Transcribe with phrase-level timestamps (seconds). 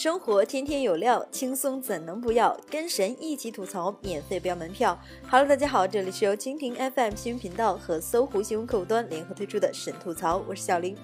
[0.00, 2.56] 生活天天有料，轻松怎能不要？
[2.70, 4.96] 跟神一起吐槽，免费不要门票。
[5.28, 10.96] Hello，大家好，这里是由蜻蜓 FM 新闻频道和搜狐新闻客户端联合推出的神吐槽，我是小林。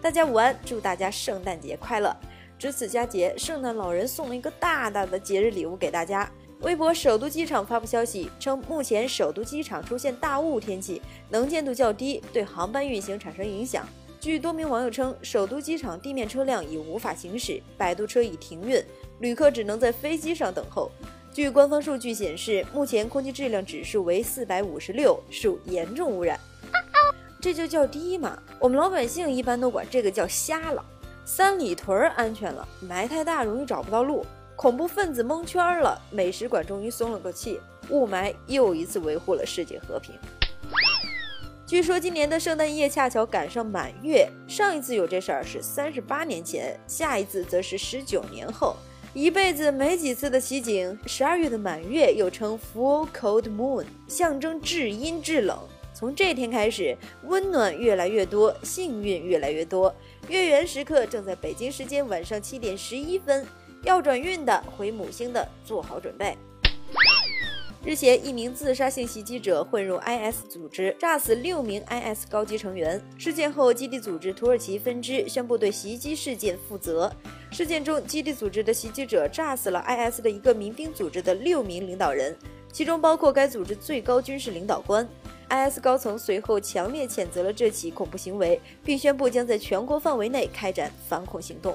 [0.00, 2.16] 大家午安，祝大家圣诞节快乐！
[2.56, 6.30] 值此佳节，圣诞老人送了一个大大的节日礼物给大家。
[6.60, 13.84] 微博首都机场发布消息称，目前首都机场出现大雾天气，能见度较低，对航班运行产生影响。
[14.20, 18.84] 据多名网友称，首都机场地面车辆已无法行驶，摆渡车已停运，
[19.20, 20.92] 旅客只能在飞机上等候。
[21.32, 26.38] 据官方数据显示，目前空气质量指数为四百五十六，属严重污染。
[27.40, 28.38] 这就叫低嘛？
[28.58, 30.84] 我们老百姓一般都管这个叫瞎了。
[31.24, 37.58] 三里屯儿安全了，霾太大容易找不到路，恐怖分子蒙圈了，美食馆终于松了个气，
[37.88, 40.14] 雾霾又一次维护了世界和平。
[41.70, 48.74] 据说今年的圣诞夜恰巧赶上满月，上一次有这事儿是三十八年前，下一次则是十九年后，
[49.14, 50.98] 一辈子没几次的奇景。
[51.06, 55.56] 十二月的满月又称 Full Cold Moon，象征至阴至冷。
[55.94, 59.94] 从这天开始，温暖越来越多，幸运越来越多。
[60.26, 63.46] 月圆时刻正在北京时间晚上七点十一分，
[63.84, 66.36] 要转运的、回母星的，做好准备。
[67.82, 73.02] 日前，一名自杀性袭击者混入 IS 组织，炸死六名 IS 高级成员。
[73.16, 77.10] 事件后，基地组织土耳其分支宣布对袭击事件负责。
[77.50, 82.36] 事件中，基地组织的袭击者炸死了 IS 的一个民兵组织的六名领导人，
[82.70, 85.08] 其中包括该组织最高军事领导官。
[85.48, 91.74] IS 高层随后强烈谴责了这起恐怖行为，并宣布将在全国范围内开展反恐行动。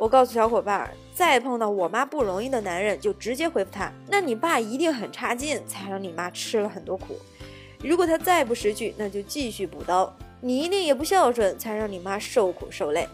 [0.00, 7.18] 我告诉小伙伴，再碰到我妈不容易的男人，就直接回复他：那你爸一定很差劲，才让你妈吃了很多苦。
[7.82, 10.10] 如果他再不识趣，那就继续补刀。
[10.40, 13.06] 你一定也不孝顺，才让你妈受苦受累。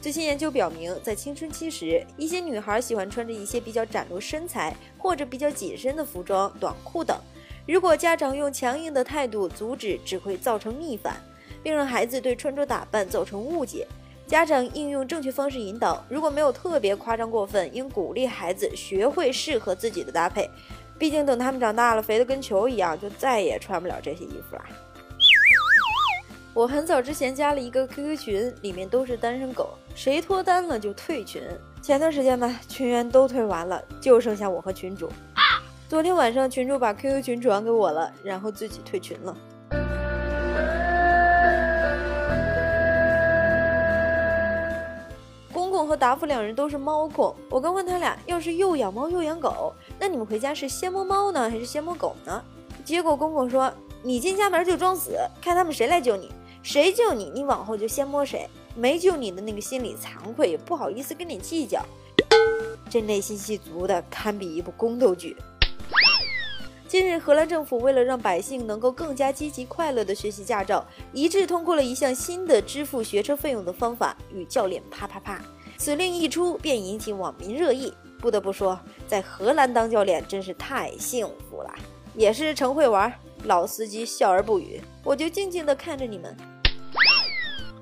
[0.00, 7.16] 最新研究表明，在青春期时，一些女孩喜欢穿着一些比较展露身材或者比较紧身的服装、短裤等。
[7.68, 11.22] 如果家长用强硬的态度阻止，只会造成逆反，
[11.62, 13.86] 并让孩子对穿着打扮造成误解。
[14.30, 20.48] 家长应用正确方式引导，如果没有特别夸张过分，应鼓励孩子学会适合自己的搭配。
[20.96, 24.62] 毕竟等他们长大了，肥得跟球一样，就再也穿不了这些衣服了。
[26.54, 31.42] 我很早之前加了一个 QQ 群，里面都是单身狗，谁脱单了就退群。
[31.82, 35.10] 前段时间呢，群员都退完了，就剩下我和群主。
[35.88, 39.36] 昨天晚上群主把 QQ 群转给我了，然后自己退群了。
[46.00, 52.42] 和达夫两人都是猫控，我刚问他俩，要是又养猫又养狗，那你们回家是先摸猫呢，还是先摸狗呢？
[52.86, 53.70] 结果公公说，
[54.02, 61.84] 你进家门就装死，看他们谁来救你，谁救你，你往后就先摸谁，没救你的那个心里惭愧，也不好意思跟你计较，
[62.88, 65.36] 这内心戏足的堪比一部宫斗剧。
[66.88, 75.38] 近日，荷兰政府为了让百姓能够更加积极快乐地学习驾照，一致通过了一项新的支付学车费用的方法，与教练啪啪啪。
[75.80, 77.90] 此令一出，便引起网民热议。
[78.18, 81.74] 不得不说，在荷兰当教练真是太幸福了，
[82.14, 83.10] 也是成会玩。
[83.44, 86.36] 老司机笑而不语，我就静静地看着你们。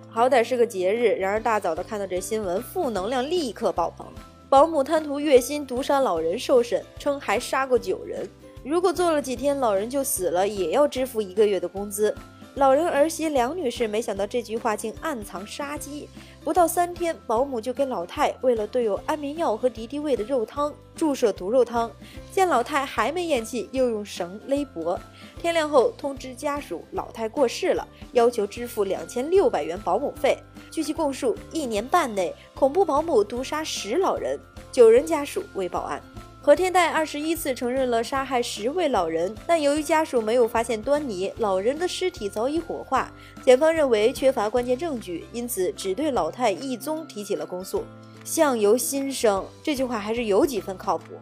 [0.08, 4.06] 好歹是个节日，然而大早的看到这新闻，负能量立刻爆棚。
[4.48, 8.30] 保姆贪图月薪毒杀老人受审，称还杀过九人。
[8.64, 12.14] 如果做了几天，老人就死了，也要支付一个月的工资。
[12.54, 16.08] 老人儿媳梁女士没想到这句话竟暗藏杀机，
[16.48, 21.90] 不到三天，保姆就给老太喂了兑有安眠药和敌敌畏的肉汤，注射毒肉汤。
[22.32, 24.98] 见老太还没咽气，又用绳勒脖。
[25.38, 30.38] 天亮后通知家属，老太过世了，要求支付两千六百元保姆费。
[30.70, 34.40] 据其供述，一年半内恐怖保姆毒杀十老人，
[34.72, 36.02] 九人家属未报案。
[36.48, 43.12] 何天代二十一次承认了杀害十位老人，但由于家属没有发现端倪，老人的尸体早已火化，
[43.44, 47.84] 检方认为缺乏关键证据，因此只对老太一宗提起了公诉。
[48.24, 51.20] 相由心生，这句话还是有几分靠谱。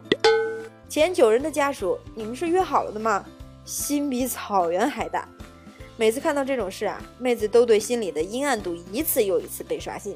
[0.87, 3.25] 前九人的家属，你们是约好了的吗？
[3.65, 5.27] 心比草原还大。
[5.97, 10.15] 每次看到这种事啊，妹子都对心里的阴暗度一次又一次被刷新。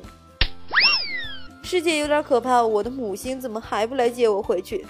[1.62, 4.86] 世界有点可怕，我的母星怎么还不来接我回去？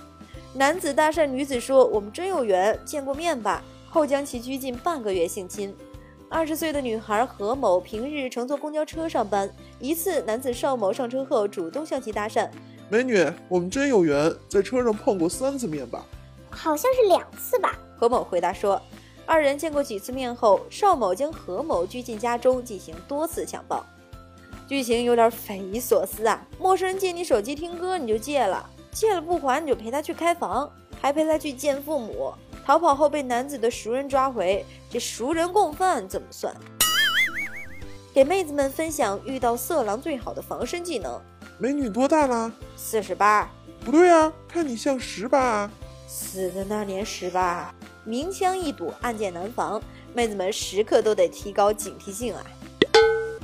[0.53, 5.75] 男子搭讪女子说：“我们真有缘，见过面吧。”后将其拘禁半个月性侵。
[6.29, 9.49] 二十岁的女孩何某平日乘坐公交车上班，
[9.79, 12.49] 一次男子邵某上车后主动向其搭讪
[12.89, 16.05] ：“美女，我们真有缘，在车上碰过三次面吧
[16.49, 18.81] ？”“好像是两次吧。”何某回答说。
[19.25, 23.85] 二人见过几次面后，邵某将何某拘禁家中进行多次强暴。
[24.67, 26.45] 剧情有点匪夷所思啊！
[26.59, 30.71] 陌生人借你手机听歌，你就借了，借了不还，你就陪他去开房，
[31.01, 32.33] 还陪他去见父母。
[32.65, 36.55] 逃跑后被男子的熟人抓回，这熟人共犯怎么算？
[38.13, 41.19] 给妹子们分享遇到色狼最好的防身技能。
[41.57, 42.51] 美女多大了？
[42.75, 43.49] 四十八。
[43.83, 45.69] 不对啊，看你像十八。
[46.07, 47.73] 死的那年十八。
[48.03, 49.81] 明枪易躲，暗箭难防，
[50.13, 52.43] 妹子们时刻都得提高警惕性啊！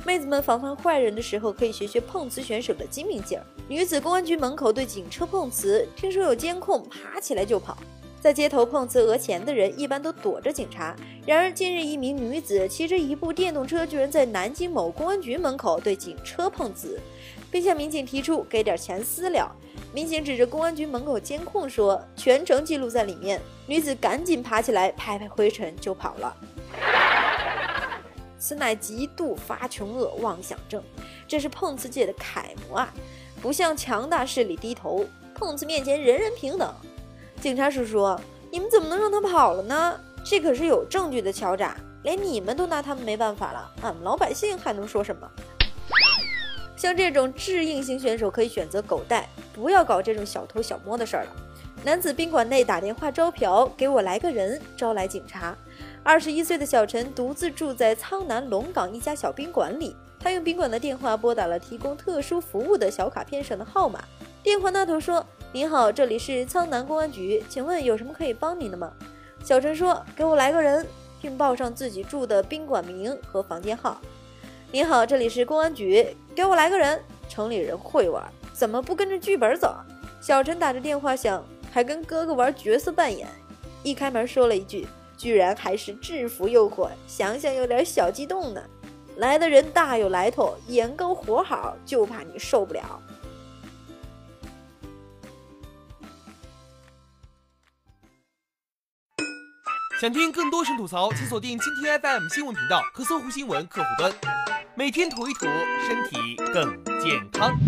[0.08, 3.44] 妹子们防范坏人的时候，可以学学碰瓷选手的精明劲儿。
[3.68, 7.76] 女子公安局门口对警车碰瓷，听说有监控，爬起来就跑。
[8.18, 10.96] 在街头碰瓷讹钱的人，一般都躲着警察。
[11.26, 16.98] 然而，近日一名女子骑着一部电动车，居然在南京某公安局门口对警车碰瓷，
[17.50, 19.54] 并向民警提出给点钱私了。
[19.92, 23.38] 民警指着公安局门口监控说：“全程记录在里面。”
[23.68, 26.34] 女子赶紧爬起来，拍拍灰尘就跑了。
[28.38, 30.82] 此乃极度发穷恶妄想症，
[31.26, 32.94] 这是碰瓷界的楷模啊！
[33.42, 35.04] 不向强大势力低头，
[35.34, 36.72] 碰瓷面前人人平等。
[37.40, 38.18] 警察叔叔，
[38.50, 40.00] 你们怎么能让他跑了呢？
[40.24, 45.30] 这可是有证据的敲诈，连你们都拿他们没办法了，俺们老百姓还能说什么？
[46.76, 51.30] 像这种智硬型选手可以选择狗带，不要搞这种小偷小摸的事儿了。
[51.84, 55.56] 男子宾馆内打电话招嫖，给我来个人，招来警察。
[56.02, 64.04] 二十一岁的小陈独自住在苍南龙岗一家小宾馆里，他用宾馆的电话拨打了提供特殊服务的小卡片上的号码。
[64.42, 68.92] 电话那头说：“您好，这里是苍南公安局，请问有什么可以帮您的吗？”
[69.42, 70.84] 小陈说：“给我来个人，
[71.22, 74.00] 并报上自己住的宾馆名和房间号。”
[74.72, 77.00] 您好，这里是公安局，给我来个人。
[77.28, 79.74] 城里人会玩，怎么不跟着剧本走？
[80.20, 81.44] 小陈打着电话想，
[81.78, 83.28] 还跟哥哥玩角色扮演。
[83.84, 84.84] 一开门说了一句。
[85.16, 88.62] 居然还是制服诱惑，想想有点小激动呢。
[89.16, 93.02] 来的人大有来头，眼高活好，就怕你受不了。
[100.00, 104.12] 想听更多神吐槽，请锁定蜻蜓 FM 新闻频道和搜狐新闻客户端，
[104.76, 105.46] 每天吐一吐，
[105.84, 107.58] 身体更健康。